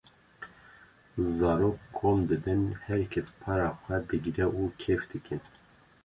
[1.27, 5.41] zarok kom dibin herkes para xwe digre û kêf dikin.